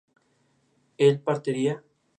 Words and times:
¿él 0.97 1.19
partiera? 1.19 1.83